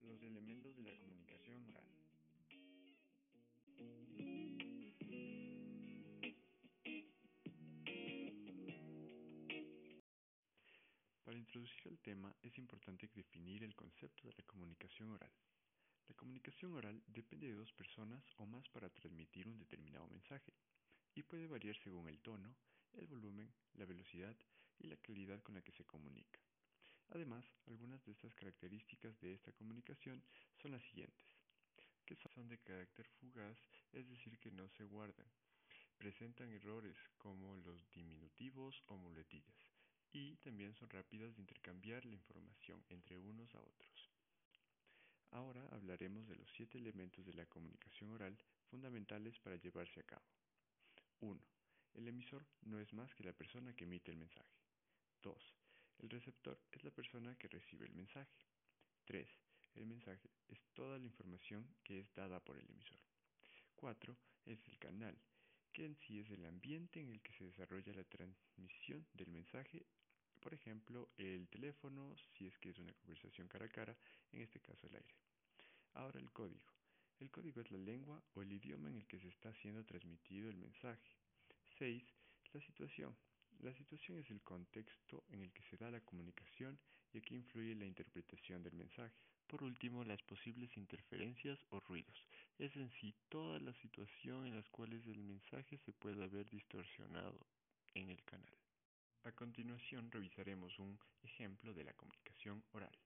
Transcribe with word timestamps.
Los 0.00 0.22
elementos 0.22 0.76
de 0.76 0.82
la 0.82 0.98
comunicación 0.98 1.64
oral. 1.66 1.84
Para 11.24 11.38
introducir 11.38 11.86
el 11.86 11.98
tema 12.00 12.34
es 12.42 12.58
importante 12.58 13.08
definir 13.14 13.62
el 13.62 13.74
concepto 13.74 14.28
de 14.28 14.34
la 14.36 14.42
comunicación 14.44 15.10
oral. 15.10 15.30
La 16.08 16.14
comunicación 16.14 16.74
oral 16.74 17.02
depende 17.06 17.46
de 17.46 17.54
dos 17.54 17.72
personas 17.72 18.22
o 18.36 18.46
más 18.46 18.68
para 18.70 18.90
transmitir 18.90 19.48
un 19.48 19.58
determinado 19.58 20.06
mensaje 20.08 20.52
y 21.14 21.22
puede 21.22 21.46
variar 21.46 21.76
según 21.82 22.08
el 22.08 22.20
tono, 22.20 22.54
el 22.94 23.06
volumen, 23.06 23.52
la 23.74 23.84
velocidad 23.84 24.36
y 24.78 24.86
la 24.86 24.96
calidad 24.96 25.42
con 25.42 25.54
la 25.54 25.62
que 25.62 25.72
se 25.72 25.84
comunica. 25.84 26.40
Además, 27.10 27.44
algunas 27.66 28.02
de 28.04 28.12
estas 28.12 28.34
características 28.34 29.18
de 29.20 29.34
esta 29.34 29.52
comunicación 29.52 30.22
son 30.60 30.72
las 30.72 30.82
siguientes, 30.84 31.26
que 32.06 32.16
son 32.16 32.48
de 32.48 32.58
carácter 32.58 33.06
fugaz, 33.20 33.58
es 33.92 34.08
decir, 34.08 34.38
que 34.38 34.50
no 34.50 34.68
se 34.70 34.84
guardan. 34.84 35.26
Presentan 35.98 36.50
errores 36.50 36.96
como 37.18 37.56
los 37.56 37.90
diminutivos 37.92 38.82
o 38.86 38.96
muletillas 38.96 39.72
y 40.12 40.36
también 40.36 40.74
son 40.74 40.90
rápidas 40.90 41.34
de 41.34 41.42
intercambiar 41.42 42.04
la 42.04 42.14
información 42.14 42.84
entre 42.88 43.18
unos 43.18 43.54
a 43.54 43.60
otros. 43.60 44.11
Ahora 45.52 45.68
hablaremos 45.76 46.26
de 46.28 46.36
los 46.36 46.50
siete 46.56 46.78
elementos 46.78 47.26
de 47.26 47.34
la 47.34 47.44
comunicación 47.44 48.08
oral 48.08 48.38
fundamentales 48.70 49.38
para 49.40 49.56
llevarse 49.56 50.00
a 50.00 50.02
cabo. 50.04 50.24
1. 51.20 51.38
El 51.92 52.08
emisor 52.08 52.46
no 52.62 52.80
es 52.80 52.90
más 52.94 53.14
que 53.14 53.24
la 53.24 53.34
persona 53.34 53.74
que 53.74 53.84
emite 53.84 54.10
el 54.10 54.16
mensaje. 54.16 54.56
2. 55.22 55.36
El 55.98 56.08
receptor 56.08 56.58
es 56.72 56.82
la 56.84 56.90
persona 56.90 57.36
que 57.36 57.48
recibe 57.48 57.84
el 57.84 57.92
mensaje. 57.92 58.32
3. 59.04 59.28
El 59.74 59.84
mensaje 59.84 60.30
es 60.48 60.58
toda 60.72 60.98
la 60.98 61.04
información 61.04 61.68
que 61.84 62.00
es 62.00 62.14
dada 62.14 62.40
por 62.40 62.56
el 62.56 62.70
emisor. 62.70 63.00
4. 63.76 64.16
Es 64.46 64.58
el 64.68 64.78
canal, 64.78 65.18
que 65.74 65.84
en 65.84 65.98
sí 65.98 66.20
es 66.20 66.30
el 66.30 66.46
ambiente 66.46 66.98
en 66.98 67.10
el 67.10 67.20
que 67.20 67.34
se 67.34 67.44
desarrolla 67.44 67.92
la 67.92 68.04
transmisión 68.04 69.06
del 69.12 69.28
mensaje 69.28 69.84
por 70.40 70.54
ejemplo, 70.54 71.10
el 71.18 71.46
teléfono, 71.48 72.16
si 72.36 72.48
es 72.48 72.58
que 72.58 72.70
es 72.70 72.78
una 72.80 72.92
conversación 72.94 73.46
cara 73.46 73.66
a 73.66 73.68
cara, 73.68 73.96
en 74.32 74.40
este 74.40 74.58
caso 74.58 74.88
el 74.88 74.96
aire. 74.96 75.14
Ahora 75.94 76.18
el 76.18 76.30
código. 76.30 76.72
El 77.20 77.30
código 77.30 77.60
es 77.60 77.70
la 77.70 77.78
lengua 77.78 78.22
o 78.34 78.42
el 78.42 78.52
idioma 78.52 78.88
en 78.88 78.96
el 78.96 79.06
que 79.06 79.20
se 79.20 79.28
está 79.28 79.52
siendo 79.54 79.84
transmitido 79.84 80.50
el 80.50 80.56
mensaje. 80.56 81.10
6. 81.78 82.02
La 82.52 82.60
situación. 82.60 83.16
La 83.60 83.72
situación 83.74 84.18
es 84.18 84.30
el 84.30 84.42
contexto 84.42 85.24
en 85.28 85.42
el 85.42 85.52
que 85.52 85.62
se 85.64 85.76
da 85.76 85.90
la 85.90 86.00
comunicación 86.00 86.78
y 87.12 87.18
aquí 87.18 87.36
influye 87.36 87.74
la 87.74 87.86
interpretación 87.86 88.62
del 88.62 88.74
mensaje. 88.74 89.14
Por 89.46 89.62
último, 89.62 90.02
las 90.02 90.22
posibles 90.22 90.74
interferencias 90.76 91.58
o 91.70 91.80
ruidos. 91.80 92.26
Es 92.58 92.74
en 92.74 92.90
sí 93.00 93.14
toda 93.28 93.60
la 93.60 93.74
situación 93.74 94.46
en 94.46 94.56
las 94.56 94.68
cuales 94.70 95.06
el 95.06 95.22
mensaje 95.22 95.78
se 95.84 95.92
puede 95.92 96.24
haber 96.24 96.48
distorsionado 96.50 97.46
en 97.94 98.08
el 98.08 98.22
canal. 98.24 98.56
A 99.24 99.32
continuación 99.32 100.10
revisaremos 100.10 100.76
un 100.78 100.98
ejemplo 101.22 101.72
de 101.74 101.84
la 101.84 101.92
comunicación 101.92 102.64
oral. 102.72 102.96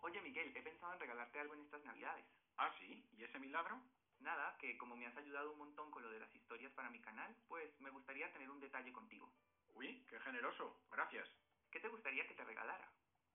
Oye 0.00 0.20
Miguel, 0.20 0.56
he 0.56 0.62
pensado 0.62 0.92
en 0.92 1.00
regalarte 1.00 1.40
algo 1.40 1.54
en 1.54 1.62
estas 1.62 1.84
navidades. 1.84 2.24
¿Ah, 2.56 2.72
sí? 2.78 3.08
¿Y 3.12 3.24
ese 3.24 3.38
milagro? 3.38 3.80
Nada, 4.20 4.56
que 4.58 4.76
como 4.78 4.96
me 4.96 5.06
has 5.06 5.16
ayudado 5.16 5.52
un 5.52 5.58
montón 5.58 5.90
con 5.90 6.02
lo 6.02 6.10
de 6.10 6.20
las 6.20 6.34
historias 6.34 6.72
para 6.72 6.90
mi 6.90 7.00
canal, 7.00 7.34
pues 7.46 7.78
me 7.80 7.90
gustaría 7.90 8.32
tener 8.32 8.50
un 8.50 8.60
detalle 8.60 8.92
contigo. 8.92 9.32
Uy, 9.74 10.04
qué 10.08 10.18
generoso. 10.20 10.80
Gracias. 10.90 11.28
¿Qué 11.70 11.80
te 11.80 11.88
gustaría 11.88 12.26
que 12.26 12.34
te 12.34 12.44
regalara? 12.44 12.90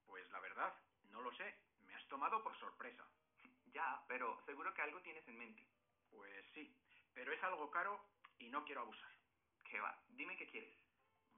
Pues 0.06 0.30
la 0.32 0.40
verdad, 0.40 0.74
no 1.10 1.22
lo 1.22 1.32
sé. 1.36 1.56
Me 1.86 1.96
has 1.96 2.08
tomado 2.08 2.44
por 2.44 2.58
sorpresa. 2.60 3.06
ya, 3.74 4.04
pero 4.08 4.42
seguro 4.46 4.74
que 4.74 4.82
algo 4.82 5.02
tienes 5.02 5.28
en 5.28 5.38
mente. 5.38 5.68
Pues 6.10 6.46
sí, 6.54 6.76
pero 7.14 7.32
es 7.32 7.44
algo 7.44 7.70
caro 7.72 8.04
y 8.40 8.50
no 8.50 8.64
quiero 8.66 8.82
abusar. 8.82 9.12
¿Qué 9.64 9.80
va? 9.80 9.98
Dime 10.10 10.38
qué 10.38 10.48
quieres. 10.48 10.76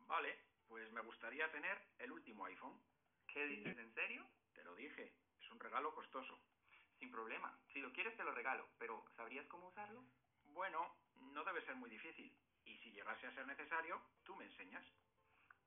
Vale, 0.08 0.40
pues 0.68 0.92
me 0.92 1.02
gustaría 1.02 1.52
tener 1.52 1.80
el 2.00 2.12
último 2.12 2.46
iPhone. 2.46 2.80
¿Qué 3.28 3.46
dices? 3.46 3.78
¿En 3.78 3.94
serio? 3.94 4.26
Te 4.56 4.64
lo 4.64 4.74
dije, 4.76 5.14
es 5.40 5.52
un 5.52 5.60
regalo 5.60 5.94
costoso. 5.94 6.40
Sin 6.98 7.12
problema. 7.12 7.56
Si 7.74 7.80
lo 7.80 7.92
quieres 7.92 8.16
te 8.16 8.24
lo 8.24 8.32
regalo, 8.32 8.68
pero 8.80 9.06
¿sabrías 9.16 9.46
cómo 9.48 9.68
usarlo? 9.68 10.04
Bueno, 10.46 10.96
no 11.16 11.44
debe 11.44 11.64
ser 11.66 11.76
muy 11.76 11.90
difícil. 11.90 12.34
Y 12.64 12.78
si 12.78 12.92
llegase 12.92 13.28
a 13.28 13.36
ser 13.36 13.46
necesario, 13.46 14.02
tú 14.24 14.36
me 14.36 14.46
enseñas. 14.46 14.86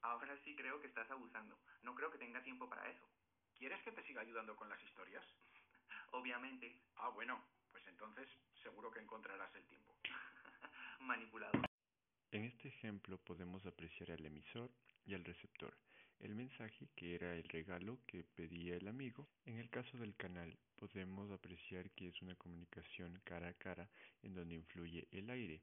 Ahora 0.01 0.37
sí 0.43 0.57
creo 0.57 0.81
que 0.81 0.87
estás 0.87 1.11
abusando. 1.11 1.59
No 1.83 1.95
creo 1.95 2.11
que 2.11 2.19
tenga 2.19 2.43
tiempo 2.43 2.69
para 2.69 2.89
eso. 2.91 3.07
¿Quieres 3.55 3.83
que 3.83 3.93
te 3.93 4.03
siga 4.05 4.23
ayudando 4.23 4.57
con 4.57 4.69
las 4.69 4.83
historias? 4.83 5.25
Obviamente. 6.13 6.81
Ah, 6.97 7.11
bueno, 7.11 7.45
pues 7.71 7.87
entonces 7.87 8.29
seguro 8.63 8.91
que 8.91 9.01
encontrarás 9.01 9.55
el 9.55 9.67
tiempo. 9.67 9.95
Manipulador. 11.01 11.69
En 12.31 12.45
este 12.45 12.69
ejemplo 12.69 13.19
podemos 13.19 13.65
apreciar 13.67 14.11
al 14.13 14.25
emisor 14.25 14.71
y 15.07 15.15
al 15.15 15.25
receptor, 15.25 15.75
el 16.21 16.35
mensaje 16.35 16.89
que 16.97 17.15
era 17.15 17.35
el 17.35 17.45
regalo 17.45 17.99
que 18.07 18.25
pedía 18.25 18.77
el 18.77 18.89
amigo. 18.89 19.29
En 19.47 19.59
el 19.59 19.71
caso 19.71 19.97
del 19.99 20.15
canal 20.17 20.57
podemos 20.77 21.31
apreciar 21.31 21.91
que 21.91 22.09
es 22.09 22.23
una 22.23 22.35
comunicación 22.37 23.21
cara 23.25 23.49
a 23.49 23.55
cara 23.55 23.89
en 24.23 24.35
donde 24.35 24.55
influye 24.55 25.07
el 25.13 25.31
aire. 25.31 25.61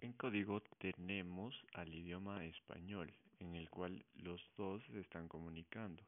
En 0.00 0.12
código 0.14 0.60
tenemos 0.78 1.54
al 1.72 1.94
idioma 1.94 2.44
español, 2.44 3.12
en 3.38 3.54
el 3.54 3.70
cual 3.70 4.04
los 4.14 4.40
dos 4.56 4.82
se 4.90 5.00
están 5.00 5.28
comunicando. 5.28 6.02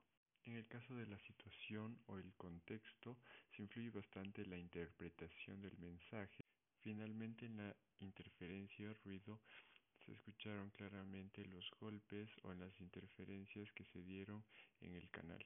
En 0.44 0.54
el 0.54 0.66
caso 0.68 0.94
de 0.94 1.06
la 1.06 1.18
situación 1.20 1.98
o 2.06 2.18
el 2.18 2.32
contexto, 2.34 3.16
se 3.54 3.62
influye 3.62 3.90
bastante 3.90 4.44
la 4.46 4.56
interpretación 4.56 5.60
del 5.60 5.76
mensaje. 5.78 6.44
Finalmente, 6.82 7.46
en 7.46 7.56
la 7.56 7.76
interferencia 7.98 8.92
ruido 9.04 9.40
se 10.06 10.12
escucharon 10.12 10.70
claramente 10.70 11.44
los 11.46 11.68
golpes 11.80 12.30
o 12.44 12.54
las 12.54 12.80
interferencias 12.80 13.70
que 13.72 13.84
se 13.86 14.02
dieron 14.02 14.44
en 14.80 14.94
el 14.94 15.10
canal. 15.10 15.44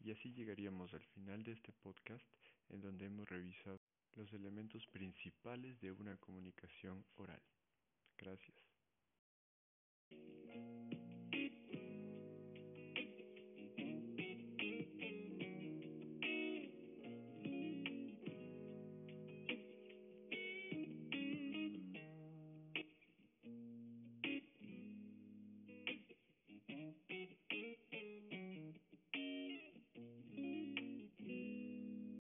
Y 0.00 0.10
así 0.10 0.32
llegaríamos 0.32 0.92
al 0.92 1.04
final 1.14 1.42
de 1.44 1.52
este 1.52 1.72
podcast 1.72 2.24
en 2.68 2.80
donde 2.80 3.06
hemos 3.06 3.28
revisado 3.28 3.80
los 4.14 4.32
elementos 4.32 4.86
principales 4.88 5.80
de 5.80 5.92
una 5.92 6.16
comunicación 6.16 7.04
oral. 7.16 7.42
Gracias. 8.18 8.65